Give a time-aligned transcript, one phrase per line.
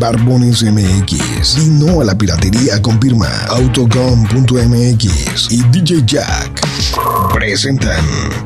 [0.00, 1.58] Barbones MX.
[1.58, 6.66] Y no a la piratería con firma Autocom.mx y DJ Jack.
[7.34, 8.02] Presentan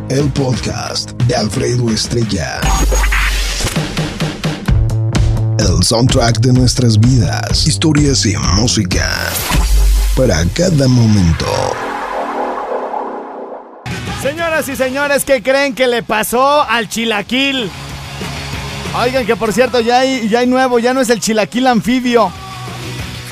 [0.08, 2.60] el podcast de Alfredo Estrella.
[5.60, 9.08] El soundtrack de nuestras vidas, historias y música.
[10.16, 11.46] Para cada momento.
[14.20, 17.70] Señoras y señores, ¿qué creen que le pasó al chilaquil?
[18.97, 22.31] Oigan, que por cierto, ya hay, ya hay nuevo, ya no es el chilaquil anfibio.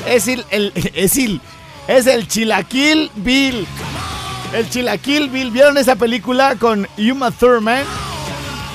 [0.05, 1.41] Es el, es el,
[1.87, 3.65] es el chilaquil Bill.
[4.53, 5.51] El chilaquil Bill.
[5.51, 7.85] ¿Vieron esa película con Uma Thurman?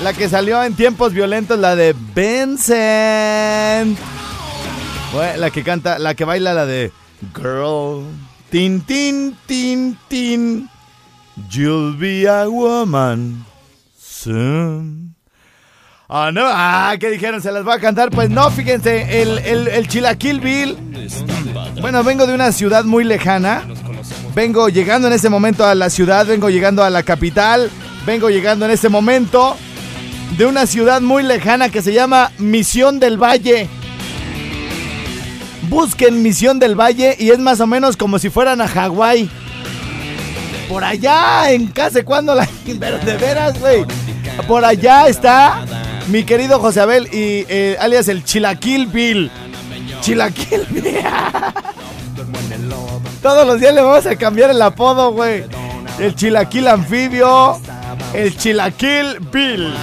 [0.03, 3.99] La que salió en tiempos violentos, la de Vincent.
[5.13, 6.91] Bueno, la que canta, la que baila la de
[7.35, 8.05] Girl.
[8.51, 10.71] Tin, tin, tin, tin.
[11.51, 13.45] You'll be a woman
[13.99, 15.08] soon.
[16.11, 17.43] Ah, no, ah, ¿qué dijeron?
[17.43, 18.09] ¿Se las va a cantar?
[18.09, 20.75] Pues no, fíjense, el, el, el Chilaquil Bill.
[21.83, 23.65] Bueno, vengo de una ciudad muy lejana.
[24.35, 27.71] Vengo llegando en ese momento a la ciudad, vengo llegando a la capital.
[28.07, 29.55] Vengo llegando en ese momento
[30.39, 33.69] de una ciudad muy lejana que se llama Misión del Valle.
[35.69, 39.29] Busquen Misión del Valle y es más o menos como si fueran a Hawái.
[40.71, 42.49] Por allá, en casa, cuando la.
[42.81, 43.85] Pero de veras, güey.
[44.47, 45.65] Por allá está
[46.09, 49.31] mi querido José Abel y eh, alias el Chilaquil Bill.
[50.01, 50.97] Chilaquil Bill.
[53.23, 55.45] Todos los días le vamos a cambiar el apodo, güey.
[55.99, 57.61] El Chilaquil Anfibio.
[58.15, 59.75] El Chilaquil Bill.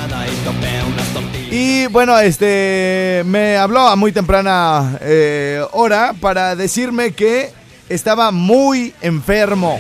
[1.52, 7.52] Y bueno, este me habló a muy temprana eh, hora para decirme que
[7.88, 9.80] estaba muy enfermo.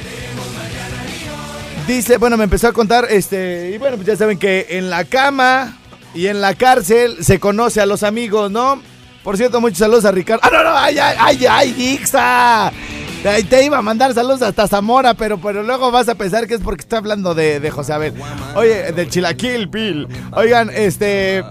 [1.87, 5.05] Dice, bueno, me empezó a contar, este, y bueno, pues ya saben que en la
[5.05, 5.77] cama
[6.15, 8.81] y en la cárcel se conoce a los amigos, ¿no?
[9.23, 10.41] Por cierto, muchos saludos a Ricardo.
[10.43, 10.77] ¡Ah, no, no!
[10.77, 13.43] ¡Ay, ay, ay, ay!
[13.49, 16.61] Te, iba a mandar saludos hasta Zamora, pero, pero luego vas a pensar que es
[16.61, 18.13] porque estoy hablando de, de José Abel.
[18.53, 20.07] Oye, del Chilaquil, Bill.
[20.31, 21.43] Oigan, este.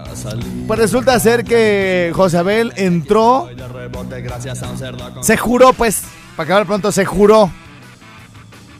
[0.67, 3.49] Pues resulta ser que José Abel entró.
[5.19, 6.03] Se juró, pues,
[6.37, 7.51] para acabar pronto, se juró.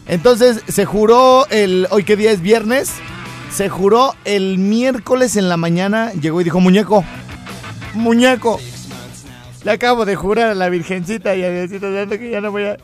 [0.08, 1.88] Entonces se juró el.
[1.90, 2.92] Hoy qué día es viernes.
[3.56, 6.12] Se juró el miércoles en la mañana.
[6.12, 7.06] Llegó y dijo: Muñeco,
[7.94, 8.60] muñeco.
[9.64, 12.78] Le acabo de jurar a la Virgencita y a Diosito que ya no voy a.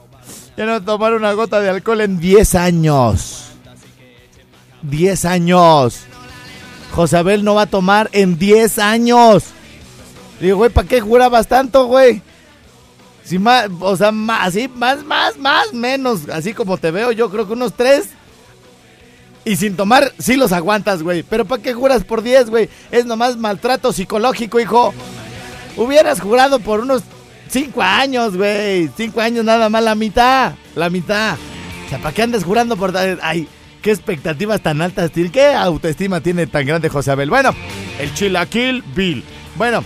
[0.56, 3.52] Ya no tomar una gota de alcohol en 10 años.
[4.84, 6.04] 10 años.
[6.92, 9.44] José Abel no va a tomar en 10 años.
[10.40, 12.22] Le digo, güey, ¿para qué jurabas tanto, güey?
[13.26, 17.30] Si más, o sea, más, así, más, más, más, menos, así como te veo, yo
[17.30, 18.12] creo que unos tres.
[19.44, 21.24] Y sin tomar, sí los aguantas, güey.
[21.24, 22.70] Pero ¿para qué juras por 10, güey?
[22.92, 24.94] Es nomás maltrato psicológico, hijo.
[25.78, 27.04] Hubieras jurado por unos
[27.50, 28.90] 5 años, güey.
[28.96, 30.54] 5 años nada más, la mitad.
[30.76, 31.38] La mitad.
[31.86, 32.96] O sea, ¿para qué andas jurando por...
[33.22, 33.48] Ay,
[33.82, 35.32] qué expectativas tan altas tiene.
[35.32, 37.30] ¿Qué autoestima tiene tan grande José Abel?
[37.30, 37.56] Bueno,
[38.00, 39.24] el Chilaquil Bill.
[39.58, 39.84] Bueno,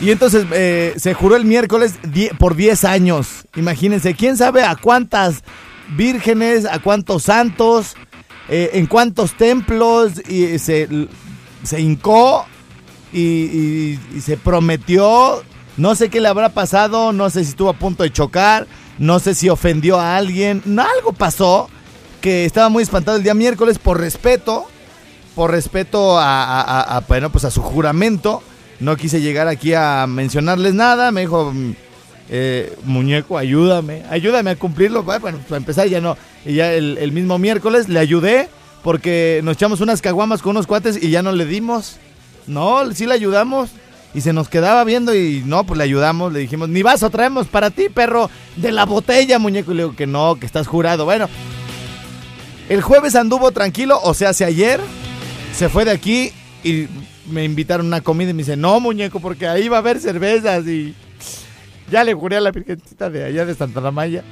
[0.00, 1.94] y entonces eh, se juró el miércoles
[2.38, 3.46] por 10 años.
[3.56, 5.42] Imagínense, quién sabe a cuántas
[5.96, 7.96] vírgenes, a cuántos santos,
[8.48, 10.88] eh, en cuántos templos y se,
[11.62, 12.46] se hincó
[13.12, 15.42] y, se prometió.
[15.76, 18.66] No sé qué le habrá pasado, no sé si estuvo a punto de chocar,
[18.98, 20.62] no sé si ofendió a alguien.
[20.64, 21.68] No, algo pasó
[22.22, 24.66] que estaba muy espantado el día miércoles por respeto,
[25.34, 28.42] por respeto a, a- bueno, pues a su juramento.
[28.80, 31.10] No quise llegar aquí a mencionarles nada.
[31.10, 31.52] Me dijo,
[32.28, 35.02] eh, muñeco, ayúdame, ayúdame a cumplirlo.
[35.02, 36.16] Bueno, para empezar ya no.
[36.44, 38.48] Y ya el, el mismo miércoles le ayudé
[38.82, 41.96] porque nos echamos unas caguamas con unos cuates y ya no le dimos.
[42.46, 43.70] No, sí le ayudamos.
[44.14, 46.32] Y se nos quedaba viendo y no, pues le ayudamos.
[46.32, 49.72] Le dijimos, ni vaso traemos para ti, perro, de la botella, muñeco.
[49.72, 51.04] Y le digo que no, que estás jurado.
[51.04, 51.28] Bueno,
[52.68, 54.80] el jueves anduvo tranquilo, o sea, hace ayer
[55.54, 56.32] se fue de aquí
[56.64, 56.86] y
[57.30, 60.00] me invitaron a una comida y me dice, no, muñeco, porque ahí va a haber
[60.00, 60.94] cervezas y
[61.90, 64.22] ya le juré a la virgencita de allá de Santa Maya.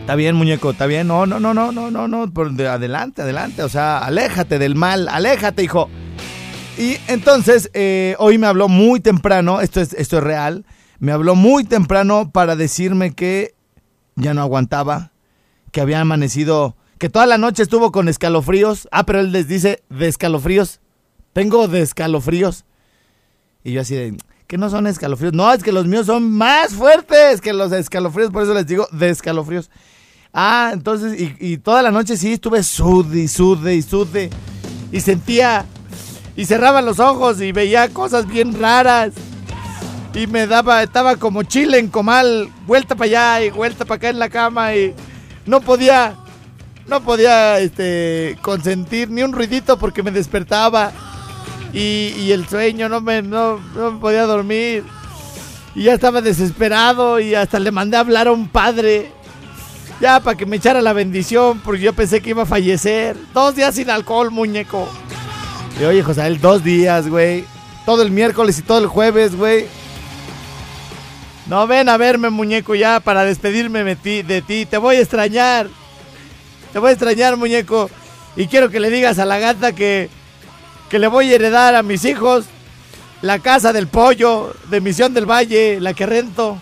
[0.00, 1.06] Está bien, muñeco, está bien.
[1.06, 2.32] No, no, no, no, no, no, no.
[2.68, 3.62] Adelante, adelante.
[3.62, 5.88] O sea, aléjate del mal, aléjate, hijo.
[6.76, 10.66] Y entonces, eh, hoy me habló muy temprano, esto es, esto es real,
[10.98, 13.54] me habló muy temprano para decirme que
[14.16, 15.12] ya no aguantaba,
[15.70, 18.88] que había amanecido, que toda la noche estuvo con escalofríos.
[18.90, 20.80] Ah, pero él les dice de escalofríos.
[21.32, 22.64] Tengo de escalofríos.
[23.62, 25.32] Y yo así de, que no son escalofríos.
[25.32, 28.86] No, es que los míos son más fuertes que los escalofríos, por eso les digo
[28.92, 29.70] de escalofríos.
[30.32, 34.30] Ah, entonces, y, toda la noche sí estuve sude y sude y sude.
[34.90, 35.64] Y sentía,
[36.36, 39.12] y cerraba los ojos y veía cosas bien raras.
[40.12, 44.08] Y me daba, estaba como chile en comal, vuelta para allá y vuelta para acá
[44.10, 44.94] en la cama y
[45.46, 46.16] no podía,
[46.86, 50.92] no podía, este, consentir ni un ruidito porque me despertaba.
[51.74, 54.84] Y, el sueño no me, no, no podía dormir.
[55.74, 59.10] Y ya estaba desesperado y hasta le mandé a hablar a un padre.
[60.00, 63.16] Ya para que me echara la bendición porque yo pensé que iba a fallecer.
[63.32, 64.88] Dos días sin alcohol, muñeco.
[65.80, 67.44] Y oye, José, dos días, güey.
[67.84, 69.66] Todo el miércoles y todo el jueves, güey.
[71.46, 74.64] No ven a verme, muñeco, ya para despedirme de ti, de ti.
[74.64, 75.68] Te voy a extrañar.
[76.72, 77.90] Te voy a extrañar, muñeco.
[78.36, 80.08] Y quiero que le digas a la gata que,
[80.94, 82.44] que le voy a heredar a mis hijos
[83.20, 86.56] la casa del pollo de Misión del Valle, la que rento.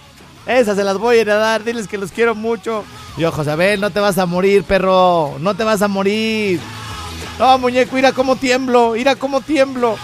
[0.46, 1.64] Esas se las voy a heredar.
[1.64, 2.82] Diles que los quiero mucho.
[3.18, 5.34] Y ojo, Josabel, no te vas a morir, perro.
[5.38, 6.60] No te vas a morir.
[7.38, 8.92] No, muñeco, mira cómo tiemblo.
[8.94, 9.98] Mira cómo tiemblo.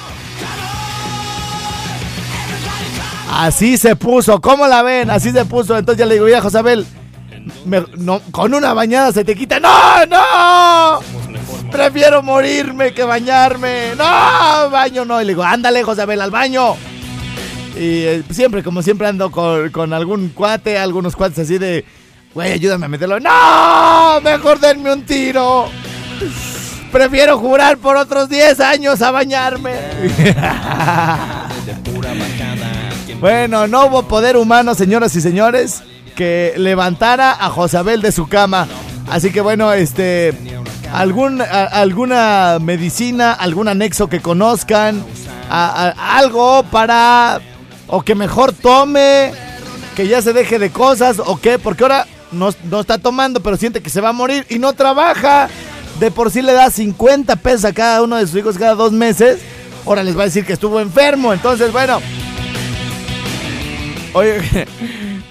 [3.32, 5.08] Así se puso, ¿cómo la ven?
[5.08, 5.74] Así se puso.
[5.78, 6.86] Entonces ya le digo, mira, Josabel,
[7.64, 9.58] me- no, con una bañada se te quita.
[9.58, 11.18] ¡No, no!
[11.73, 13.94] Prefiero morirme que bañarme.
[13.97, 14.70] ¡No!
[14.70, 15.20] Baño no.
[15.20, 16.75] Y le digo, ándale, Josabel, al baño.
[17.76, 21.85] Y eh, siempre, como siempre, ando con, con algún cuate, algunos cuates así de,
[22.35, 23.20] güey, ayúdame a meterlo.
[23.20, 24.20] ¡No!
[24.23, 25.69] Mejor denme un tiro.
[26.91, 29.75] Prefiero jurar por otros 10 años a bañarme.
[33.20, 35.82] Bueno, no hubo poder humano, señoras y señores,
[36.15, 38.69] que levantara a Josabel de su cama.
[39.10, 40.34] Así que bueno, este,
[40.93, 45.02] algún, alguna medicina, algún anexo que conozcan,
[45.49, 47.40] algo para,
[47.87, 49.32] o que mejor tome,
[49.96, 53.56] que ya se deje de cosas, o qué, porque ahora no, no está tomando, pero
[53.56, 55.49] siente que se va a morir y no trabaja.
[55.99, 58.93] De por sí le da 50 pesos a cada uno de sus hijos cada dos
[58.93, 59.40] meses.
[59.84, 61.32] Ahora les va a decir que estuvo enfermo.
[61.32, 61.99] Entonces, bueno,
[64.12, 64.40] Oye,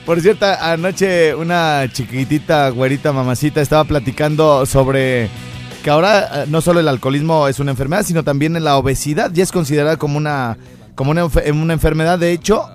[0.07, 5.30] por cierto, anoche una chiquitita, güerita, mamacita, estaba platicando sobre
[5.83, 9.44] que ahora eh, no solo el alcoholismo es una enfermedad, sino también la obesidad ya
[9.44, 10.57] es considerada como una,
[10.95, 12.18] como una, enfe- una enfermedad.
[12.18, 12.68] De hecho,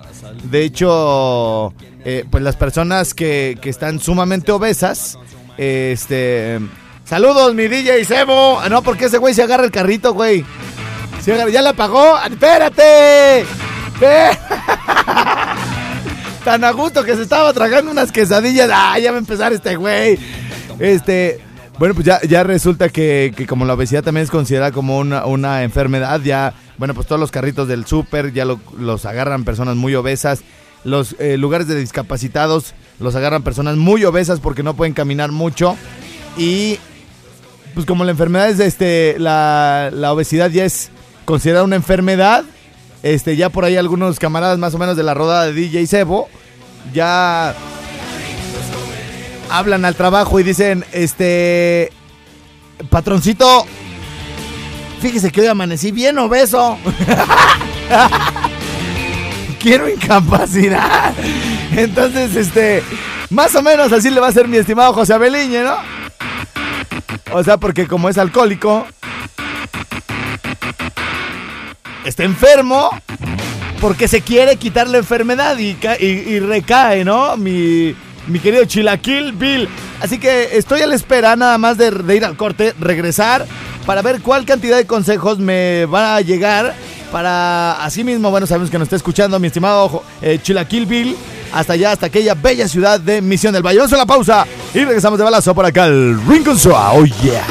[0.43, 1.73] de hecho,
[2.05, 5.17] eh, pues las personas que, que están sumamente obesas,
[5.57, 6.59] este...
[7.05, 8.59] Saludos, mi DJ Sebo.
[8.61, 10.45] Ah, No, porque ese güey se agarra el carrito, güey.
[11.25, 12.17] ¿Ya la pagó?
[12.19, 13.45] ¡Espérate!
[13.99, 14.37] Ve-
[16.43, 18.69] Tan a gusto que se estaba tragando unas quesadillas.
[18.73, 20.19] ¡Ah, ya va a empezar este güey!
[20.79, 21.39] Este.
[21.79, 25.25] Bueno, pues ya, ya resulta que, que como la obesidad también es considerada como una,
[25.25, 29.75] una enfermedad, ya, bueno, pues todos los carritos del súper ya lo- los agarran personas
[29.75, 30.41] muy obesas.
[30.83, 35.75] Los eh, lugares de discapacitados los agarran personas muy obesas porque no pueden caminar mucho.
[36.37, 36.77] Y
[37.73, 40.91] pues como la enfermedad es este, la, la obesidad ya es
[41.25, 42.43] considerada una enfermedad,
[43.03, 46.29] este, ya por ahí algunos camaradas más o menos de la rodada de DJ Sebo,
[46.93, 47.53] ya
[49.49, 51.91] hablan al trabajo y dicen, este,
[52.89, 53.65] patroncito,
[55.01, 56.77] fíjese que hoy amanecí bien obeso.
[59.59, 61.13] Quiero incapacidad.
[61.75, 62.83] Entonces, este,
[63.29, 65.75] más o menos así le va a ser mi estimado José Abeliñe, ¿no?
[67.33, 68.85] O sea, porque como es alcohólico,
[72.05, 72.89] está enfermo
[73.79, 77.35] porque se quiere quitar la enfermedad y, y- y recae, ¿no?
[77.37, 77.93] Mi,
[78.41, 79.67] querido Chilaquil Bill.
[80.01, 83.45] Así que estoy a la espera nada más de, ir al corte, regresar,
[83.85, 86.73] para ver cuál cantidad de consejos me va a llegar
[87.11, 91.15] para, así mismo, bueno, sabemos que nos está escuchando mi estimado eh, Chilaquil Bill,
[91.53, 93.77] hasta allá, hasta aquella bella ciudad de Misión del Valle.
[93.79, 96.73] Vamos a la pausa y regresamos de balazo por acá al Rincon Show.
[96.75, 97.45] Oh, yeah.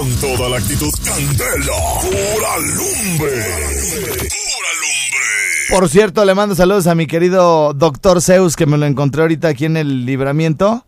[0.00, 1.74] Con toda la actitud candela.
[2.00, 3.44] Pura lumbre.
[3.44, 5.68] Pura lumbre.
[5.68, 9.48] Por cierto, le mando saludos a mi querido doctor Zeus, que me lo encontré ahorita
[9.48, 10.86] aquí en el libramiento.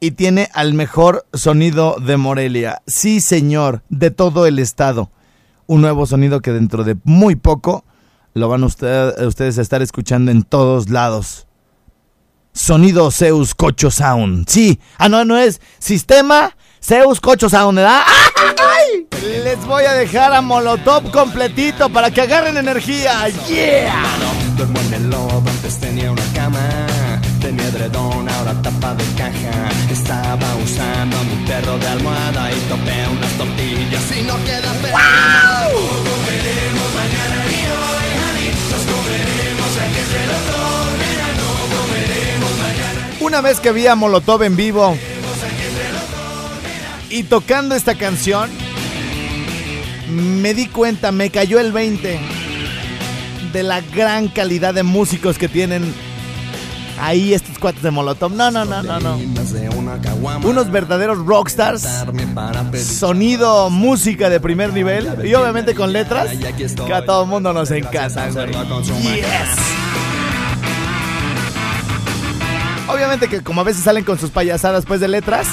[0.00, 2.80] Y tiene al mejor sonido de Morelia.
[2.86, 5.10] Sí, señor, de todo el estado.
[5.66, 7.84] Un nuevo sonido que dentro de muy poco
[8.32, 11.46] lo van usted- ustedes a estar escuchando en todos lados.
[12.54, 14.48] Sonido Zeus Cocho Sound.
[14.48, 14.80] Sí.
[14.96, 18.02] Ah, no, no es Sistema Zeus Cocho Sound, ¿verdad?
[18.06, 18.33] ¡Ay!
[19.66, 23.28] Voy a dejar a Molotov completito para que agarren energía.
[23.48, 23.94] ¡Yeah!
[24.56, 26.60] Duermo en el lodo, antes tenía una cama.
[27.40, 29.70] Tenía edredón, ahora tapa de caja.
[29.90, 34.98] Estaba usando mi perro de almohada y topé unas tortillas y no queda perro.
[43.20, 44.96] Una vez que vi a Molotov en vivo
[47.08, 48.50] y tocando esta canción,
[50.10, 52.20] me di cuenta, me cayó el 20
[53.52, 55.94] de la gran calidad de músicos que tienen
[57.00, 58.32] ahí estos cuates de Molotov.
[58.32, 59.18] No, no, no, no, no.
[60.44, 61.86] Unos verdaderos rockstars.
[62.82, 66.30] Sonido, música de primer nivel y obviamente con letras
[66.86, 68.34] que a todo el mundo nos encantan.
[68.34, 69.54] magia.
[72.88, 75.46] Obviamente que como a veces salen con sus payasadas pues de letras,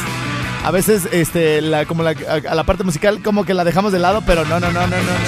[0.63, 3.91] a veces este la como la, a, a la parte musical como que la dejamos
[3.91, 4.97] de lado, pero no, no, no, no, no.
[4.97, 5.25] no.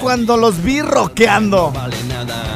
[0.00, 1.72] Cuando los vi rockeando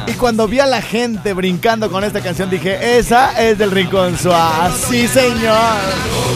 [0.07, 4.17] y cuando vi a la gente brincando con esta canción dije, esa es del Rincón
[4.17, 4.73] Suave.
[4.89, 6.32] Sí, señor.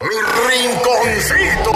[0.00, 0.16] Mi
[0.48, 1.74] rinconcito.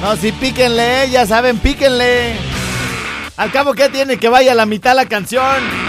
[0.00, 2.34] No, sí, píquenle, ya saben, píquenle.
[3.36, 5.83] Al cabo, ¿qué tiene que vaya a la mitad la canción?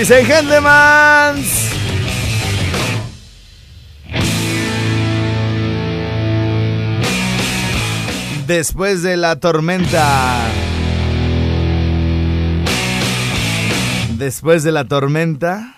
[0.00, 1.44] Ladies and gentlemen.
[8.46, 10.48] Después de la tormenta.
[14.16, 15.74] Después de la tormenta.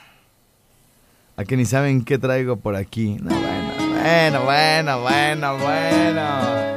[1.36, 3.16] A que ni saben qué traigo por aquí.
[3.20, 6.72] No, bueno, bueno, bueno, bueno, bueno.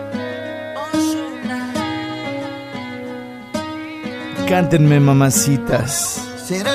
[4.47, 6.21] Cántenme, mamacitas.
[6.45, 6.74] Será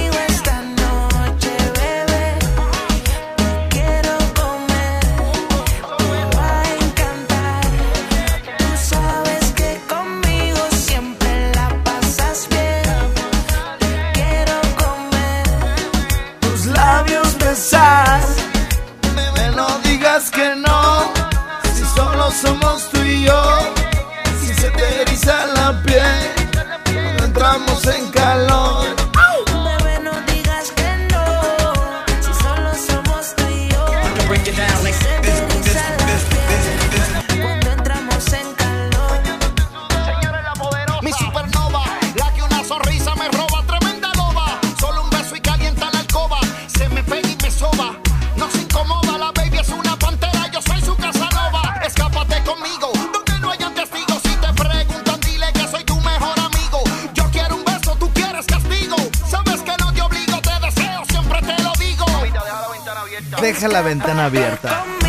[63.91, 65.00] ventana abierta.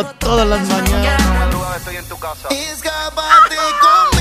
[0.00, 1.54] Todas las mañanas.
[2.50, 4.11] Escápate conmigo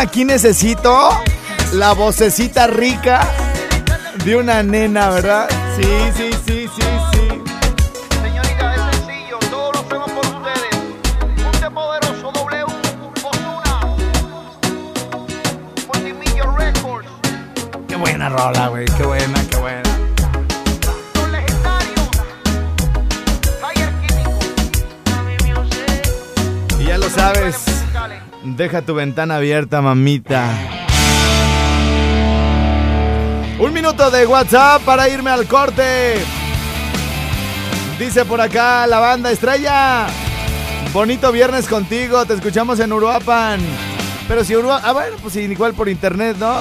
[0.00, 1.10] aquí necesito
[1.74, 3.20] la vocecita rica
[4.24, 5.48] de una nena, ¿verdad?
[5.76, 5.84] Sí,
[6.16, 6.29] sí,
[28.70, 30.48] Deja tu ventana abierta, mamita.
[33.58, 36.18] Un minuto de WhatsApp para irme al corte.
[37.98, 40.06] Dice por acá la banda estrella.
[40.92, 43.58] Bonito viernes contigo, te escuchamos en Uruapan.
[44.28, 44.88] Pero si Uruapan.
[44.88, 46.60] Ah, bueno, pues igual por internet, ¿no?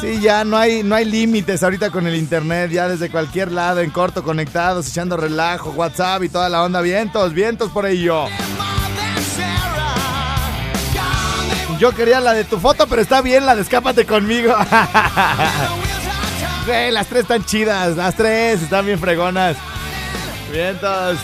[0.00, 3.80] Sí, ya no hay, no hay límites ahorita con el internet, ya desde cualquier lado,
[3.80, 6.80] en corto, conectados, echando relajo, WhatsApp y toda la onda.
[6.80, 8.26] Vientos, vientos por ello.
[11.84, 14.56] Yo quería la de tu foto, pero está bien la de escápate conmigo.
[16.66, 19.58] Las tres están chidas, las tres están bien fregonas.
[20.50, 21.18] Vientos.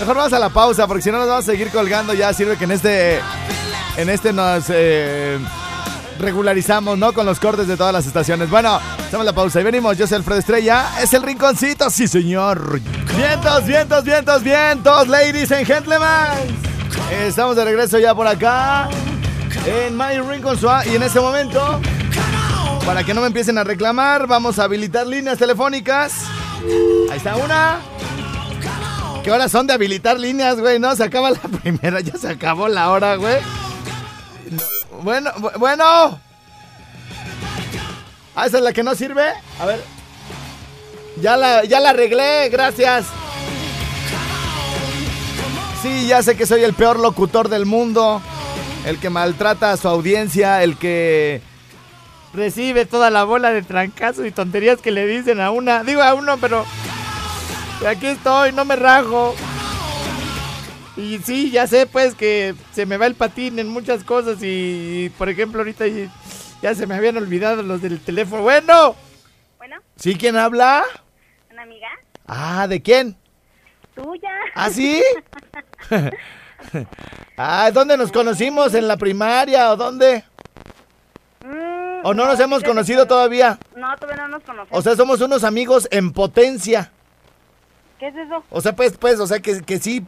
[0.00, 2.14] Mejor vamos a la pausa, porque si no nos vamos a seguir colgando.
[2.14, 3.20] Ya sirve que en este.
[3.96, 5.38] En este nos eh,
[6.18, 7.12] regularizamos, ¿no?
[7.12, 8.50] Con los cortes de todas las estaciones.
[8.50, 9.96] Bueno, hacemos la pausa y venimos.
[9.96, 11.00] Yo soy Alfredo Estrella.
[11.00, 12.80] Es el rinconcito, sí, señor.
[13.16, 16.58] Vientos, vientos, vientos, vientos, ladies and gentlemen.
[17.12, 18.88] Estamos de regreso ya por acá.
[19.66, 20.86] En My Rincon Suá.
[20.86, 21.80] Y en este momento,
[22.86, 26.12] para que no me empiecen a reclamar, vamos a habilitar líneas telefónicas.
[27.10, 27.78] Ahí está una.
[29.22, 30.78] ¿Qué horas son de habilitar líneas, güey?
[30.78, 33.36] No, se acaba la primera, ya se acabó la hora, güey.
[34.50, 34.62] No,
[35.02, 36.18] Bueno, bu- bueno.
[38.34, 39.24] Ah, esa es la que no sirve.
[39.60, 39.82] A ver.
[41.20, 43.04] Ya la, ya la arreglé, gracias.
[45.82, 48.22] Sí, ya sé que soy el peor locutor del mundo.
[48.86, 51.40] El que maltrata a su audiencia, el que
[52.32, 55.84] recibe toda la bola de trancazo y tonterías que le dicen a una.
[55.84, 56.64] Digo a uno, pero
[57.86, 59.34] aquí estoy, no me rajo.
[60.96, 65.10] Y sí, ya sé pues que se me va el patín en muchas cosas y,
[65.18, 66.10] por ejemplo, ahorita ya-
[66.62, 68.42] ya se me habían olvidado los del teléfono.
[68.42, 68.96] Bueno.
[69.58, 70.84] Bueno, ¿Sí quién habla?
[71.50, 71.88] una amiga
[72.26, 73.16] Ah, ¿de quién?
[73.94, 74.30] tuya.
[74.54, 75.02] ¿Ah, sí?
[77.40, 78.74] ah, ¿dónde nos conocimos?
[78.74, 80.24] ¿En la primaria o dónde?
[81.44, 83.58] Mm, ¿O no nos hemos conocido todavía?
[83.74, 84.78] No, todavía no nos conocemos.
[84.78, 86.92] O sea, somos unos amigos en potencia.
[87.98, 88.44] ¿Qué es eso?
[88.50, 90.04] O sea, pues, pues, o sea, que, que sí,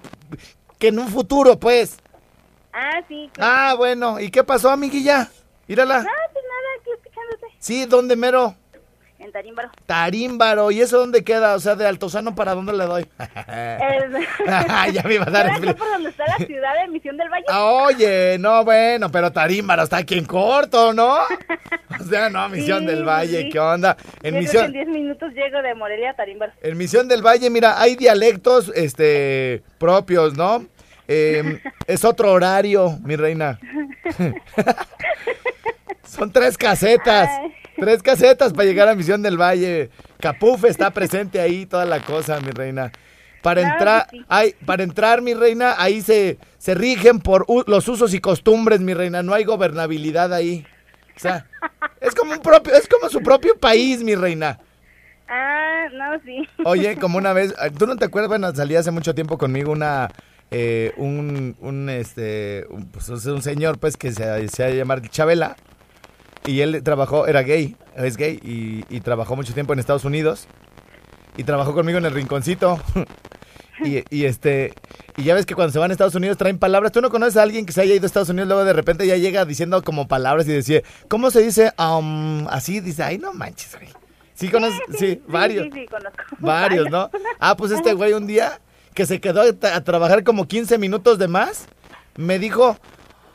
[0.79, 1.97] que en un futuro, pues.
[2.73, 3.31] Ah, sí.
[3.33, 3.53] claro.
[3.55, 5.31] Ah, bueno, ¿y qué pasó, amiguilla?
[5.68, 5.97] Mírala.
[5.97, 7.47] Ah, pues nada, aquí escuchándote.
[7.59, 8.57] Sí, ¿dónde mero?
[9.22, 9.70] En Tarímbaro.
[9.87, 11.54] Tarímbaro, ¿y eso dónde queda?
[11.54, 13.02] O sea, de Altozano, ¿para dónde le doy?
[13.28, 14.28] Es-
[14.94, 17.16] ya me iba a dar ¿Era expli- acá por donde está la ciudad de Misión
[17.16, 17.44] del Valle?
[17.48, 21.18] Ah, Oye, no, bueno, pero Tarímbaro está aquí en corto, ¿no?
[22.00, 23.48] O sea, no, Misión Sí, del Valle, sí.
[23.50, 23.96] ¿qué onda?
[23.96, 26.52] Yo En creo que Misión, en 10 minutos llego de Morelia a Tarímbaro.
[26.61, 30.66] en Misión del Valle, mira, hay dialectos, este, propios, ¿no?
[31.06, 33.61] Eh, es otro horario, mi reina.
[36.04, 37.28] Son tres casetas.
[37.40, 37.54] Ay.
[37.76, 39.90] Tres casetas para llegar a Misión del Valle.
[40.20, 42.92] Capuf está presente ahí, toda la cosa, mi reina.
[43.42, 44.24] Para Claro entrar, que sí.
[44.28, 48.94] ay, para entrar, mi reina, ahí se, se rigen por los usos y costumbres, mi
[48.94, 49.22] reina.
[49.22, 50.64] No hay gobernabilidad ahí.
[51.16, 51.46] O sea,
[52.00, 54.61] es como un propio, es como su propio país, mi reina.
[55.28, 56.46] Ah, no, sí.
[56.64, 58.28] Oye, como una vez, eh, ¿tú no te acuerdas?
[58.28, 60.08] Bueno, salía hace mucho tiempo conmigo una,
[60.50, 65.56] eh, un, un, este, un, pues, un señor, pues, que se, se llamar Chabela.
[66.46, 70.46] Y él trabajó, era gay, es gay, y, y trabajó mucho tiempo en Estados Unidos.
[71.37, 72.78] Y trabajó conmigo en el rinconcito.
[73.85, 74.74] y, y este,
[75.16, 76.92] y ya ves que cuando se van a Estados Unidos traen palabras.
[76.92, 79.07] ¿Tú no conoces a alguien que se haya ido a Estados Unidos luego de repente
[79.07, 81.72] ya llega diciendo como palabras y decía, ¿cómo se dice?
[81.78, 83.88] Um, así dice, ay, no manches, güey.
[84.35, 85.66] Sí, conoces, sí, varios.
[85.66, 86.18] Sí, sí, conozco.
[86.40, 87.11] Varios, ¿no?
[87.38, 88.61] Ah, pues este güey un día
[88.94, 91.66] que se quedó a trabajar como 15 minutos de más,
[92.16, 92.76] me dijo,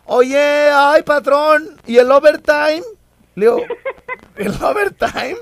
[0.06, 2.84] oye, ay, patrón, ¿y el overtime?
[3.38, 3.62] Le digo,
[4.38, 5.38] ¿el overtime?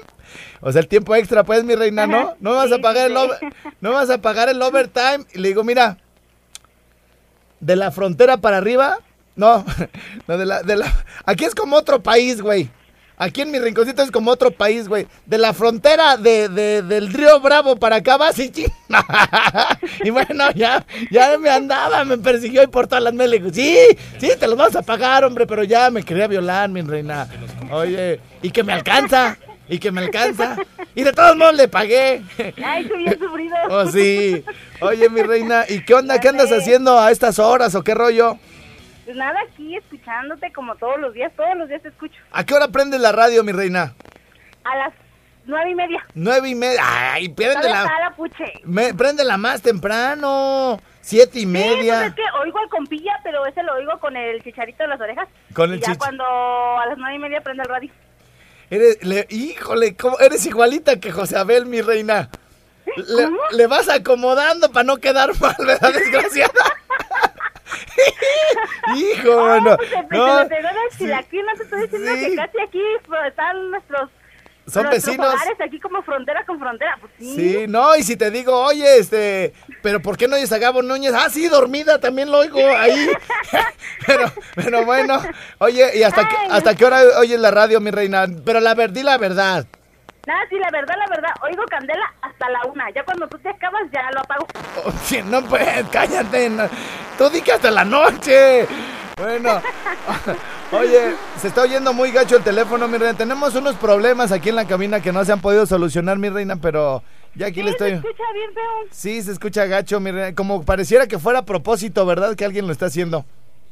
[0.59, 2.35] O sea, el tiempo extra, pues, mi reina, ¿no?
[2.41, 3.39] No me vas a pagar el over-
[3.79, 5.19] no me vas a pagar el overtime.
[5.33, 5.97] Y le digo, mira,
[7.61, 8.99] de la frontera para arriba,
[9.37, 9.63] no,
[10.27, 10.91] no de la, de la,
[11.25, 12.69] aquí es como otro país, güey.
[13.17, 15.07] Aquí en mi rinconcito es como otro país, güey.
[15.25, 18.67] De la frontera de, de- del río Bravo para acá vas y ching.
[20.03, 23.53] y bueno, ya, ya me andaba, me persiguió y por todas las me le digo,
[23.53, 23.77] sí,
[24.19, 27.25] sí, te los vamos a pagar, hombre, pero ya me quería violar, mi reina.
[27.71, 29.37] Oye, y que me alcanza,
[29.67, 30.57] y que me alcanza.
[30.93, 32.21] Y de todos modos le pagué.
[32.63, 33.55] Ay, qué bien sufrido.
[33.69, 34.43] Oh, sí.
[34.81, 36.19] Oye, mi reina, ¿y qué onda?
[36.19, 38.37] ¿Qué andas haciendo a estas horas o qué rollo?
[39.05, 42.15] Pues nada, aquí escuchándote como todos los días, todos los días te escucho.
[42.31, 43.93] ¿A qué hora prendes la radio, mi reina?
[44.63, 44.93] A las
[45.45, 46.05] nueve y media.
[46.15, 46.81] Nueve y media.
[47.13, 47.83] Ay, préndela.
[47.99, 48.45] la puche.
[48.63, 50.79] Me, préndela más temprano.
[51.01, 51.97] Siete y Sí, media.
[51.99, 54.99] pues es que oigo al compilla, pero ese lo oigo con el chicharito de las
[54.99, 55.27] orejas.
[55.55, 57.91] Con el y ya cuando a las nueve y media prende el radio.
[58.69, 60.19] Eres, le- híjole, ¿cómo?
[60.19, 62.29] eres igualita que José Abel, mi reina.
[63.51, 66.53] Le, vas acomodando para no quedar mal, ¿verdad, desgraciada?
[68.95, 69.73] Hijo, bueno.
[69.73, 72.25] Oh, pues no, pegó del chilaquil, no te estoy diciendo Sí.
[72.29, 74.09] que casi aquí pues, están nuestros...
[74.67, 75.27] Son vecinos.
[75.27, 77.35] hogares aquí como frontera con frontera, pues sí.
[77.35, 80.81] Sí, no, y si te digo, oye, este, pero ¿por qué no oyes a Gabo
[80.81, 81.13] Núñez?
[81.13, 83.09] Ah, sí, dormida, también lo oigo ahí.
[84.07, 85.21] pero, pero bueno,
[85.59, 88.25] oye, ¿y hasta, qué, hasta qué hora oyes la radio, mi reina?
[88.43, 89.67] Pero la verdad, di la verdad.
[90.25, 92.89] Nada, sí, la verdad, la verdad, oigo Candela hasta la una.
[92.91, 94.47] Ya cuando tú te acabas, ya lo apago.
[95.03, 96.49] Sí, no, pues, cállate.
[96.49, 96.67] no.
[97.17, 98.67] Tú di que hasta la noche.
[99.17, 99.61] Bueno,
[100.73, 103.17] oye, se está oyendo muy gacho el teléfono, mi reina.
[103.17, 106.57] Tenemos unos problemas aquí en la cabina que no se han podido solucionar, mi reina,
[106.57, 107.01] pero
[107.33, 107.89] ya aquí Sí, le estoy...
[107.91, 108.63] se escucha bien feo.
[108.91, 110.35] Sí, se escucha gacho, mi reina.
[110.35, 112.35] Como pareciera que fuera a propósito, ¿verdad?
[112.35, 113.25] Que alguien lo está haciendo.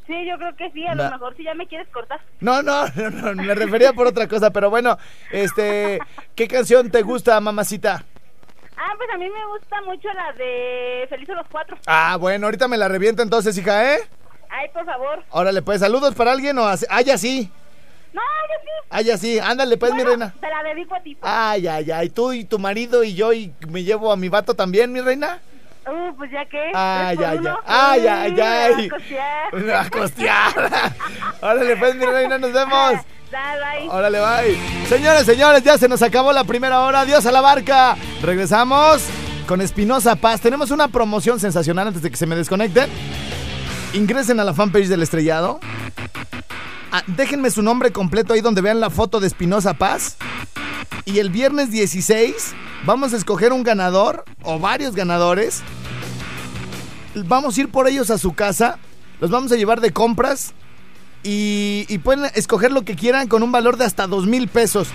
[0.07, 2.21] Sí, yo creo que sí, a lo mejor si ya me quieres cortar.
[2.39, 4.97] No, no, no, no, me refería por otra cosa, pero bueno,
[5.31, 5.99] este,
[6.35, 8.05] ¿qué canción te gusta, mamacita?
[8.77, 11.77] Ah, pues a mí me gusta mucho la de Felices los Cuatro.
[11.85, 13.99] Ah, bueno, ahorita me la reviento entonces, hija, ¿eh?
[14.55, 15.23] Ay, por favor.
[15.31, 16.85] Órale, pues, saludos para alguien o así.
[16.89, 17.49] Ah, ya sí,
[18.13, 18.87] No, yo sí.
[18.91, 20.33] ah, ya sí, ándale, pues, mi reina.
[20.39, 21.15] Te la dedico a ti.
[21.15, 21.31] pues.
[21.33, 24.53] Ay, ay, ay, tú y tu marido y yo y me llevo a mi vato
[24.53, 25.39] también, mi reina.
[25.85, 26.71] Uh, pues ya que.
[26.73, 28.85] Ay, ay, ay, ay, ay.
[28.85, 29.69] a costear.
[29.85, 30.93] A costear.
[31.41, 32.93] Órale, pues, mi reina, nos vemos.
[33.31, 33.89] Dale, bye.
[33.89, 34.85] Órale, bye.
[34.87, 37.01] Señores, señores, ya se nos acabó la primera hora.
[37.01, 37.97] Adiós a la barca.
[38.21, 39.03] Regresamos
[39.47, 40.39] con Espinosa Paz.
[40.39, 42.87] Tenemos una promoción sensacional antes de que se me desconecten.
[43.93, 45.59] Ingresen a la fanpage del estrellado.
[46.91, 50.17] Ah, déjenme su nombre completo ahí donde vean la foto de Espinosa Paz.
[51.05, 52.53] Y el viernes 16
[52.85, 55.61] vamos a escoger un ganador o varios ganadores.
[57.13, 58.79] Vamos a ir por ellos a su casa.
[59.19, 60.53] Los vamos a llevar de compras
[61.21, 64.89] y, pueden escoger lo que quieran con un valor de hasta dos mil pesos.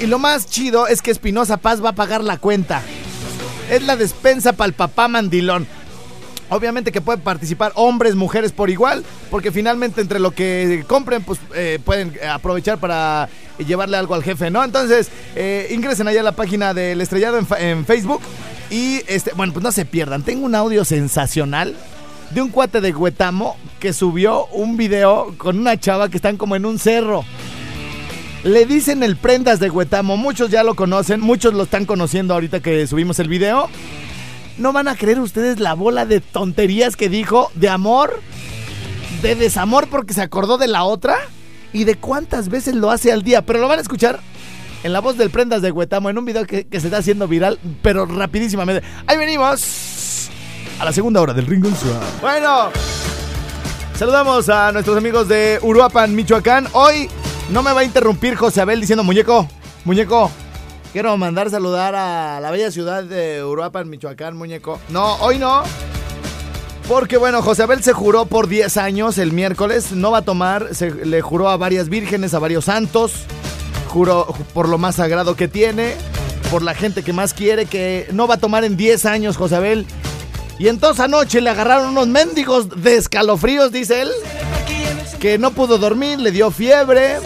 [0.00, 2.82] Y lo más chido es que Espinosa Paz va a pagar la cuenta.
[3.68, 5.66] Es la despensa para el papá mandilón.
[6.50, 11.38] Obviamente que pueden participar hombres, mujeres por igual, porque finalmente entre lo que compren, pues
[11.54, 14.64] eh, pueden aprovechar para llevarle algo al jefe, ¿no?
[14.64, 18.20] Entonces, eh, ingresen allá a la página del estrellado en, en Facebook
[18.68, 20.22] y, este, bueno, pues no se pierdan.
[20.22, 21.76] Tengo un audio sensacional
[22.30, 26.56] de un cuate de Huetamo que subió un video con una chava que están como
[26.56, 27.24] en un cerro.
[28.44, 32.60] Le dicen el prendas de Huetamo, muchos ya lo conocen, muchos lo están conociendo ahorita
[32.60, 33.68] que subimos el video.
[34.60, 38.20] No van a creer ustedes la bola de tonterías que dijo de amor,
[39.22, 41.16] de desamor porque se acordó de la otra
[41.72, 43.40] y de cuántas veces lo hace al día.
[43.46, 44.20] Pero lo van a escuchar
[44.82, 47.58] en la voz del Prendas de Huetamo en un video que, se está haciendo viral,
[47.80, 48.86] pero rapidísimamente.
[49.06, 50.28] Ahí venimos
[50.78, 51.70] a la segunda hora del Ringo.
[52.20, 52.68] Bueno,
[53.96, 56.68] saludamos a nuestros amigos de Uruapan, Michoacán.
[56.72, 57.08] Hoy
[57.48, 59.48] no me va a interrumpir José Abel diciendo muñeco,
[59.86, 60.30] muñeco.
[60.92, 64.80] Quiero mandar saludar a la bella ciudad de Uruapan, Michoacán, muñeco.
[64.88, 65.62] No, hoy no.
[66.88, 69.92] Porque bueno, José Abel se juró por 10 años el miércoles.
[69.92, 73.12] No va a tomar, se le juró a varias vírgenes, a varios santos.
[73.86, 75.94] Juró por lo más sagrado que tiene,
[76.50, 79.56] por la gente que más quiere, que no va a tomar en 10 años José
[79.56, 79.86] Abel.
[80.58, 84.10] Y entonces anoche le agarraron unos mendigos de escalofríos, dice él.
[85.20, 87.18] Que no pudo dormir, le dio fiebre.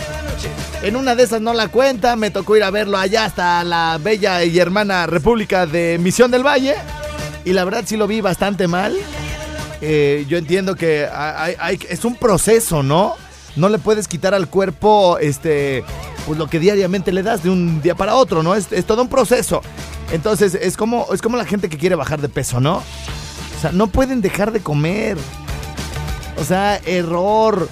[0.84, 3.98] En una de esas no la cuenta, me tocó ir a verlo allá hasta la
[3.98, 6.74] bella y hermana República de Misión del Valle.
[7.46, 8.94] Y la verdad sí lo vi bastante mal.
[9.80, 11.08] Eh, yo entiendo que
[11.88, 13.14] es un proceso, ¿no?
[13.56, 15.82] No le puedes quitar al cuerpo este,
[16.26, 18.54] pues lo que diariamente le das de un día para otro, ¿no?
[18.54, 19.62] Es, es todo un proceso.
[20.12, 22.82] Entonces es como, es como la gente que quiere bajar de peso, ¿no?
[23.56, 25.16] O sea, no pueden dejar de comer.
[26.36, 27.70] O sea, error.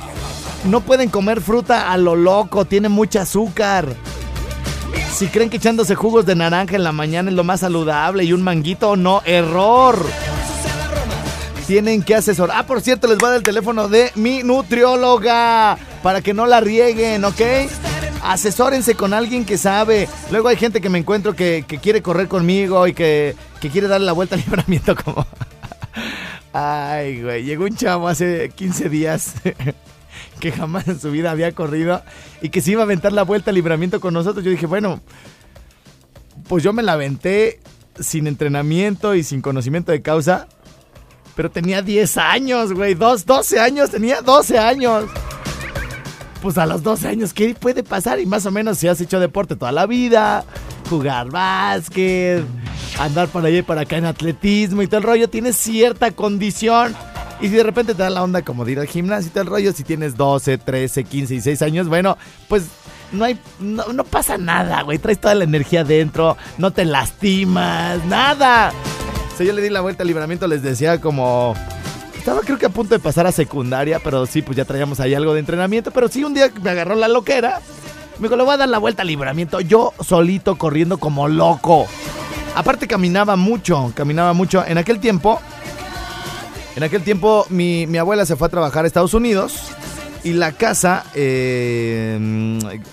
[0.64, 3.96] No pueden comer fruta a lo loco, tiene mucha azúcar.
[5.12, 8.32] Si creen que echándose jugos de naranja en la mañana es lo más saludable y
[8.32, 9.98] un manguito, no, error.
[11.66, 12.56] Tienen que asesorar.
[12.58, 16.46] Ah, por cierto, les voy a dar el teléfono de mi nutrióloga para que no
[16.46, 17.40] la rieguen, ¿ok?
[18.22, 20.08] Asesórense con alguien que sabe.
[20.30, 24.06] Luego hay gente que me encuentro que, quiere correr conmigo y que, que quiere darle
[24.06, 25.26] la vuelta al libramiento como...
[26.52, 29.34] Ay, güey, llegó un chavo hace 15 días
[30.42, 32.02] que jamás en su vida había corrido
[32.40, 34.44] y que se iba a aventar la vuelta al libramiento con nosotros.
[34.44, 35.00] Yo dije, bueno,
[36.48, 37.60] pues yo me la aventé
[38.00, 40.48] sin entrenamiento y sin conocimiento de causa,
[41.36, 45.04] pero tenía 10 años, güey, dos, 12 años, tenía 12 años.
[46.42, 48.18] Pues a los 12 años, ¿qué puede pasar?
[48.18, 50.44] Y más o menos si has hecho deporte toda la vida,
[50.90, 52.44] jugar básquet,
[52.98, 56.96] andar para allá y para acá en atletismo y todo el rollo, tienes cierta condición.
[57.42, 59.46] Y si de repente te da la onda como de ir al gimnasio y el
[59.46, 62.16] rollo, si tienes 12, 13, 15 y 6 años, bueno,
[62.48, 62.66] pues
[63.10, 64.98] no hay, no, no pasa nada, güey.
[64.98, 68.72] Traes toda la energía dentro, no te lastimas, nada.
[69.32, 71.54] O sea, yo le di la vuelta al libramiento, les decía como...
[72.16, 75.12] Estaba creo que a punto de pasar a secundaria, pero sí, pues ya traíamos ahí
[75.12, 75.90] algo de entrenamiento.
[75.90, 77.60] Pero sí, un día me agarró la loquera.
[78.18, 79.60] Me dijo, le voy a dar la vuelta al libramiento.
[79.60, 81.88] Yo solito corriendo como loco.
[82.54, 84.64] Aparte caminaba mucho, caminaba mucho.
[84.64, 85.40] En aquel tiempo,
[86.76, 89.72] en aquel tiempo mi, mi abuela se fue a trabajar a Estados Unidos.
[90.24, 92.16] Y la casa eh,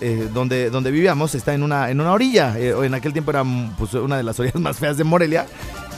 [0.02, 2.58] eh, donde, donde vivíamos está en una, en una orilla.
[2.58, 3.44] Eh, en aquel tiempo era
[3.78, 5.46] pues, una de las orillas más feas de Morelia,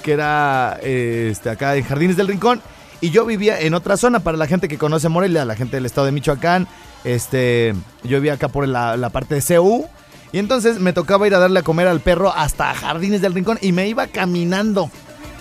[0.03, 2.61] que era eh, este, acá en Jardines del Rincón.
[2.99, 5.85] Y yo vivía en otra zona, para la gente que conoce Morelia, la gente del
[5.85, 6.67] estado de Michoacán.
[7.05, 9.87] Este, yo vivía acá por la, la parte de CU.
[10.33, 13.57] Y entonces me tocaba ir a darle a comer al perro hasta Jardines del Rincón
[13.61, 14.91] y me iba caminando.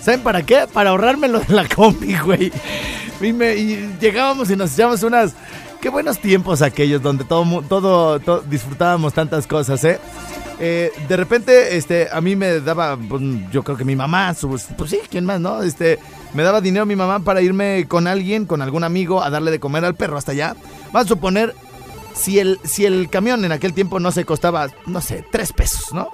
[0.03, 0.67] ¿Saben para qué?
[0.73, 2.53] Para ahorrarme lo de la combi, güey.
[3.21, 5.35] Y, me- y llegábamos y nos echábamos unas...
[5.81, 9.99] Qué buenos tiempos aquellos donde todo, todo, disfrutábamos tantas cosas, ¿eh?
[10.59, 14.49] Eh, de repente, este, a mí me daba, pues, yo creo que mi mamá, su-
[14.77, 15.63] pues sí, ¿quién más, no?
[15.63, 15.99] Este,
[16.35, 19.59] me daba dinero mi mamá para irme con alguien, con algún amigo, a darle de
[19.59, 20.55] comer al perro hasta allá.
[20.93, 21.55] Vamos a suponer,
[22.15, 25.95] si el, si el camión en aquel tiempo no se costaba, no sé, tres pesos,
[25.95, 26.09] ¿no?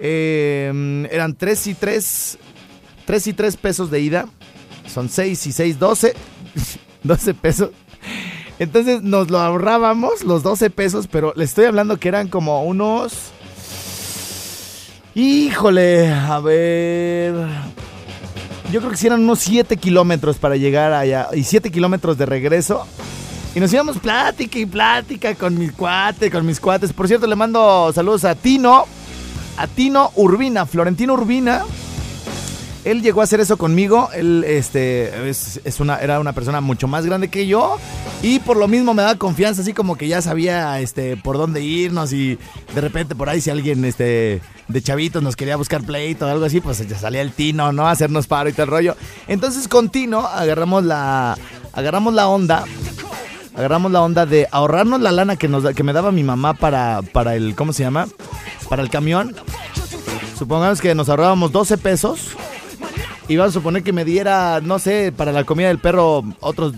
[0.00, 2.38] Eh, eran tres y tres,
[3.04, 4.26] tres y tres pesos de ida,
[4.86, 6.14] son seis y seis, doce,
[7.02, 7.70] doce pesos.
[8.60, 13.14] Entonces nos lo ahorrábamos los 12 pesos, pero le estoy hablando que eran como unos...
[15.14, 17.34] Híjole, a ver...
[18.70, 22.26] Yo creo que sí eran unos 7 kilómetros para llegar allá y 7 kilómetros de
[22.26, 22.86] regreso.
[23.54, 26.92] Y nos íbamos plática y plática con mis cuates, con mis cuates.
[26.92, 28.84] Por cierto, le mando saludos a Tino,
[29.56, 31.64] a Tino Urbina, Florentino Urbina.
[32.84, 34.08] Él llegó a hacer eso conmigo.
[34.14, 37.78] Él este, es, una, era una persona mucho más grande que yo.
[38.22, 41.62] Y por lo mismo me daba confianza, así como que ya sabía este, por dónde
[41.62, 42.12] irnos.
[42.12, 42.38] Y
[42.74, 46.44] de repente por ahí, si alguien este, de chavitos nos quería buscar pleito o algo
[46.44, 47.86] así, pues ya salía el Tino, ¿no?
[47.86, 48.96] Hacernos paro y el rollo.
[49.28, 51.36] Entonces con Tino agarramos la,
[51.72, 52.64] agarramos la onda.
[53.54, 57.02] Agarramos la onda de ahorrarnos la lana que, nos, que me daba mi mamá para,
[57.02, 57.54] para el.
[57.56, 58.06] ¿Cómo se llama?
[58.70, 59.34] Para el camión.
[60.38, 62.28] Supongamos que nos ahorrábamos 12 pesos.
[63.30, 66.74] Y vamos a suponer que me diera, no sé, para la comida del perro otros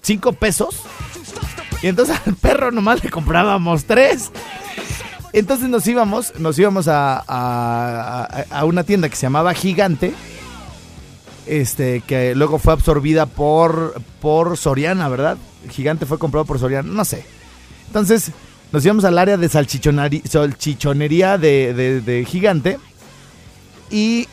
[0.00, 0.76] 5 pesos.
[1.82, 4.30] Y entonces al perro nomás le comprábamos 3.
[5.34, 10.14] Entonces nos íbamos, nos íbamos a, a- una tienda que se llamaba Gigante.
[11.46, 15.36] Este, que luego fue absorbida por, por Soriana, ¿verdad?
[15.70, 17.24] Gigante fue comprado por Soriana, no sé.
[17.88, 18.30] Entonces
[18.72, 22.78] nos íbamos al área de salchichonería de, de- de Gigante.
[23.90, 24.28] Y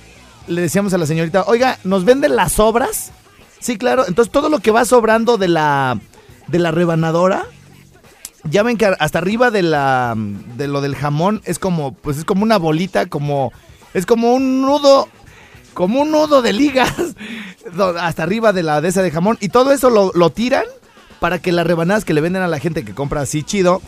[0.48, 3.12] le decíamos a la señorita, oiga, ¿nos venden las sobras?
[3.60, 4.06] Sí, claro.
[4.08, 6.00] Entonces todo lo que va sobrando de la,
[6.48, 7.46] de la rebanadora,
[8.44, 12.26] ya ven que hasta arriba de la de lo del jamón es como pues es
[12.26, 13.52] como una bolita, como
[13.94, 15.10] es como un nudo
[15.74, 16.94] como un nudo de ligas
[18.00, 20.64] hasta arriba de la de esa de jamón y todo eso lo, lo tiran
[21.20, 23.82] para que las rebanadas que le venden a la gente que compra así chido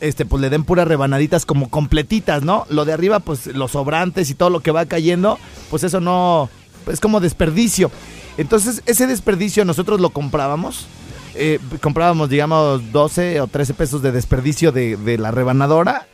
[0.00, 2.66] este pues le den puras rebanaditas como completitas, ¿no?
[2.70, 5.38] Lo de arriba pues los sobrantes y todo lo que va cayendo,
[5.70, 6.48] pues eso no
[6.90, 7.90] es como desperdicio.
[8.36, 10.86] Entonces ese desperdicio nosotros lo comprábamos
[11.34, 16.06] eh, comprábamos, digamos, 12 o 13 pesos de desperdicio de, de la rebanadora.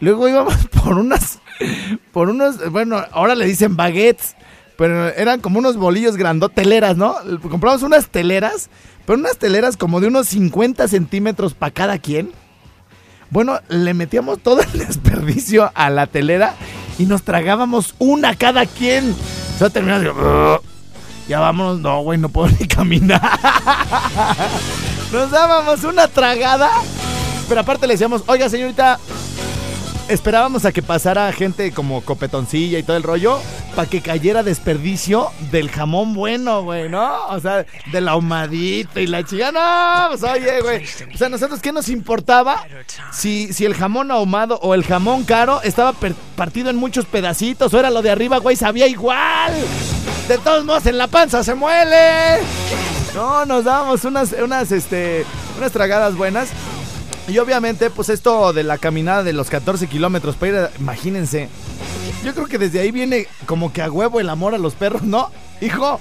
[0.00, 1.40] Luego íbamos por unas,
[2.12, 4.36] por unos, bueno, ahora le dicen baguettes,
[4.76, 7.16] pero eran como unos bolillos grandotes, teleras, ¿no?
[7.50, 8.70] Compramos unas teleras,
[9.06, 12.30] pero unas teleras como de unos 50 centímetros para cada quien.
[13.30, 16.54] Bueno, le metíamos todo el desperdicio a la telera
[16.98, 19.14] y nos tragábamos una cada quien.
[19.54, 20.60] O sea, "Ugh".
[21.28, 23.20] ya vámonos, no, güey, no puedo ni caminar.
[25.12, 26.70] Nos dábamos una tragada.
[27.48, 28.98] Pero aparte le decíamos, oiga señorita,
[30.08, 33.40] esperábamos a que pasara gente como copetoncilla y todo el rollo
[33.74, 37.26] para que cayera desperdicio del jamón bueno, güey, ¿no?
[37.26, 39.52] O sea, del ahumadito y la chica.
[39.52, 40.84] No, pues oye, güey.
[41.14, 42.64] O sea, nosotros, ¿qué nos importaba
[43.12, 45.94] si, si el jamón ahumado o el jamón caro estaba
[46.36, 49.52] partido en muchos pedacitos o era lo de arriba, güey, sabía igual?
[50.26, 52.38] De todos modos, en la panza se muele.
[53.14, 55.24] No, nos dábamos unas, unas, este,
[55.56, 56.50] unas tragadas buenas.
[57.28, 61.50] Y obviamente, pues esto de la caminada de los 14 kilómetros para ir Imagínense.
[62.24, 65.02] Yo creo que desde ahí viene como que a huevo el amor a los perros,
[65.02, 65.30] ¿no?
[65.60, 66.00] Hijo,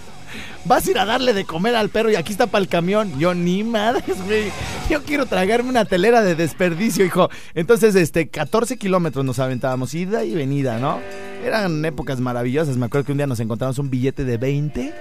[0.63, 3.19] vas a ir a darle de comer al perro y aquí está para el camión.
[3.19, 4.51] Yo ni madres, güey.
[4.89, 7.29] Yo quiero tragarme una telera de desperdicio, hijo.
[7.55, 11.01] Entonces, este, 14 kilómetros nos aventábamos, ida y venida, ¿no?
[11.43, 12.77] Eran épocas maravillosas.
[12.77, 14.93] Me acuerdo que un día nos encontramos un billete de 20.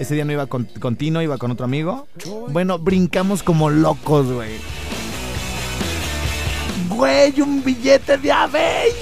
[0.00, 2.08] Ese día no iba con, con Tino, iba con otro amigo.
[2.48, 4.52] Bueno, brincamos como locos, güey.
[6.88, 8.94] Güey, un billete de a 20.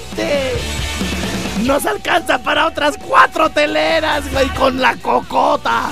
[1.63, 5.91] Nos alcanza para otras cuatro teleras, güey, con la cocota.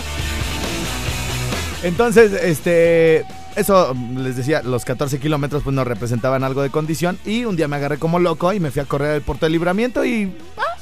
[1.84, 3.26] Entonces, este.
[3.56, 7.20] Eso les decía, los 14 kilómetros pues nos representaban algo de condición.
[7.24, 9.52] Y un día me agarré como loco y me fui a correr el puerto de
[9.52, 10.36] libramiento y.
[10.58, 10.76] ah,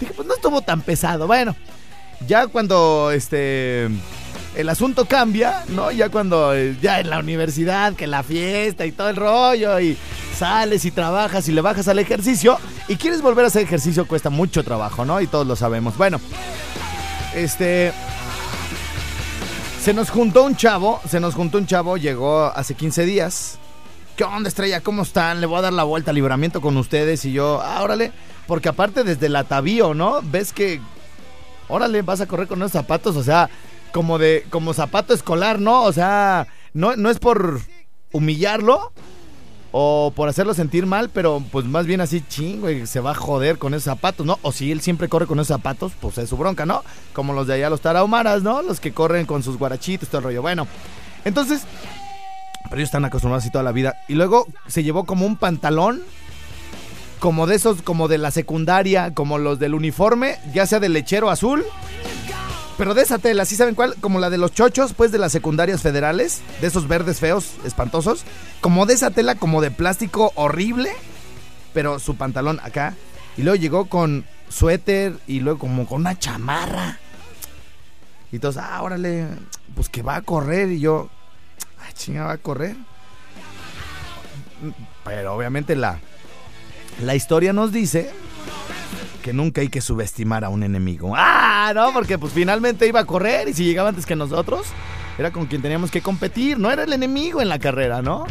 [0.00, 1.26] dije, pues no estuvo tan pesado.
[1.26, 1.54] Bueno,
[2.26, 3.88] ya cuando este.
[4.56, 5.90] El asunto cambia, ¿no?
[5.90, 9.98] Ya cuando eh, ya en la universidad, que la fiesta y todo el rollo, y
[10.34, 14.30] sales y trabajas y le bajas al ejercicio, y quieres volver a hacer ejercicio, cuesta
[14.30, 15.20] mucho trabajo, ¿no?
[15.20, 15.98] Y todos lo sabemos.
[15.98, 16.18] Bueno,
[17.34, 17.92] este.
[19.82, 23.58] Se nos juntó un chavo, se nos juntó un chavo, llegó hace 15 días.
[24.16, 24.80] ¿Qué onda, estrella?
[24.80, 25.42] ¿Cómo están?
[25.42, 28.10] Le voy a dar la vuelta al libramiento con ustedes y yo, ah, órale.
[28.46, 30.22] Porque aparte desde el atavío, ¿no?
[30.22, 30.80] Ves que,
[31.68, 33.50] órale, vas a correr con esos zapatos, o sea,
[33.96, 35.84] como de, como zapato escolar, ¿no?
[35.84, 37.62] O sea, no, no es por
[38.12, 38.92] humillarlo
[39.72, 43.14] o por hacerlo sentir mal, pero pues más bien así, ching, güey, se va a
[43.14, 44.38] joder con esos zapatos, ¿no?
[44.42, 46.84] O si él siempre corre con esos zapatos, pues es su bronca, ¿no?
[47.14, 48.60] Como los de allá, los tarahumaras, ¿no?
[48.60, 50.42] Los que corren con sus guarachitos, todo el rollo.
[50.42, 50.66] Bueno,
[51.24, 51.62] entonces,
[52.64, 53.94] pero ellos están acostumbrados así toda la vida.
[54.08, 56.02] Y luego se llevó como un pantalón,
[57.18, 61.30] como de esos, como de la secundaria, como los del uniforme, ya sea del lechero
[61.30, 61.64] azul.
[62.78, 63.94] Pero de esa tela, ¿sí saben cuál?
[64.00, 68.24] Como la de los chochos, pues de las secundarias federales, de esos verdes feos, espantosos.
[68.60, 70.92] Como de esa tela, como de plástico horrible,
[71.72, 72.94] pero su pantalón acá.
[73.38, 76.98] Y luego llegó con suéter y luego como con una chamarra.
[78.30, 79.26] Y todos, ah, órale,
[79.74, 80.70] pues que va a correr.
[80.72, 81.08] Y yo,
[81.80, 82.76] ah, chinga, va a correr.
[85.02, 85.98] Pero obviamente la,
[87.02, 88.12] la historia nos dice
[89.26, 91.12] que nunca hay que subestimar a un enemigo.
[91.16, 94.68] Ah, no, porque pues finalmente iba a correr y si llegaba antes que nosotros,
[95.18, 98.24] era con quien teníamos que competir, no era el enemigo en la carrera, ¿no?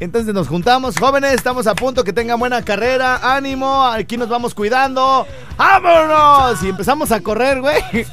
[0.00, 4.54] Entonces nos juntamos, jóvenes, estamos a punto que tengan buena carrera, ánimo, aquí nos vamos
[4.54, 5.26] cuidando,
[5.58, 6.62] ¡vámonos!
[6.62, 7.82] Y empezamos a correr, güey.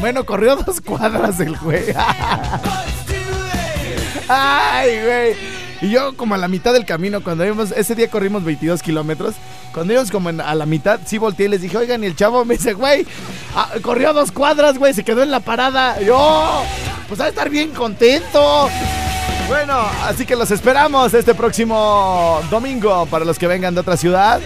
[0.00, 1.84] Bueno, corrió dos cuadras el güey.
[4.28, 5.51] Ay, güey.
[5.82, 9.34] Y yo como a la mitad del camino, cuando íbamos, ese día corrimos 22 kilómetros,
[9.74, 12.14] cuando íbamos como en- a la mitad, sí volteé y les dije, oigan, y el
[12.14, 13.04] chavo me dice, güey,
[13.56, 16.00] ah, corrió dos cuadras, güey, se quedó en la parada.
[16.00, 16.62] Yo,
[17.08, 18.70] pues va a estar bien contento.
[19.48, 19.74] Bueno,
[20.04, 24.40] así que los esperamos este próximo domingo para los que vengan de otra ciudad.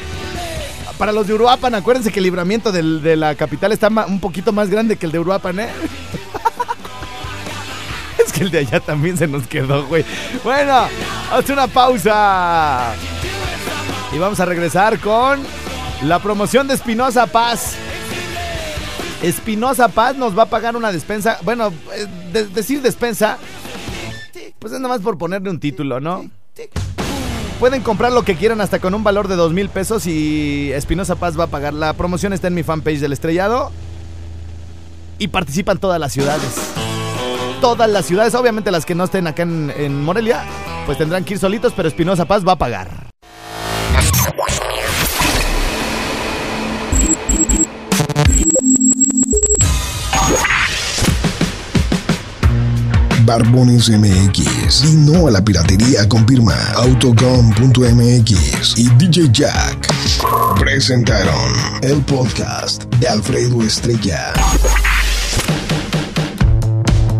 [0.96, 4.70] Para los de Uruapan, acuérdense que el libramiento de la capital está un poquito más
[4.70, 5.68] grande que el de Uruapan, ¿eh?
[8.36, 10.04] Que el de allá también se nos quedó, güey.
[10.44, 10.86] Bueno,
[11.32, 12.92] haz una pausa.
[14.14, 15.40] Y vamos a regresar con
[16.02, 17.74] la promoción de Espinosa Paz.
[19.22, 21.38] Espinosa Paz nos va a pagar una despensa.
[21.42, 23.38] Bueno, eh, de- decir despensa,
[24.58, 26.28] pues es nada más por ponerle un título, ¿no?
[27.58, 31.16] Pueden comprar lo que quieran hasta con un valor de dos mil pesos y Espinosa
[31.16, 31.72] Paz va a pagar.
[31.72, 33.72] La promoción está en mi fanpage del estrellado.
[35.18, 36.52] Y participan todas las ciudades.
[37.60, 40.44] Todas las ciudades, obviamente las que no estén acá en, Morelia,
[40.84, 42.88] pues tendrán que ir solitos, pero Espinosa Paz va a pagar.
[53.24, 54.84] Barbones MX.
[54.84, 59.88] Y no a la piratería con firma Autocom.mx y DJ Jack.
[60.60, 61.52] Presentaron
[61.82, 64.32] el podcast de Alfredo Estrella.